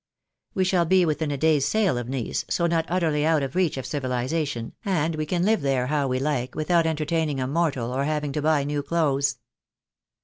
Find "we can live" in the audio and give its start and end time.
5.15-5.61